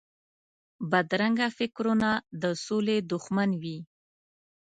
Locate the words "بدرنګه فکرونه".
0.91-2.09